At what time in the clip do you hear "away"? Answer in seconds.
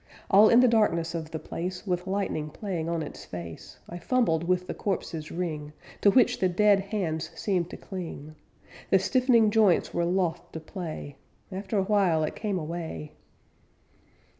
12.57-13.11